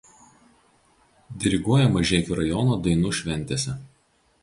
Diriguoja 1.45 1.91
Mažeikių 1.99 2.41
rajono 2.43 2.81
dainų 2.89 3.17
šventėse. 3.23 3.81